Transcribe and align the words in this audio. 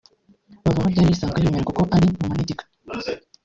bava 0.63 0.79
aho 0.81 0.89
ryari 0.91 1.11
risanzwe 1.11 1.37
riremera 1.37 1.67
kuko 1.69 1.81
ari 1.95 2.05
mu 2.19 2.25
manegeka 2.31 2.63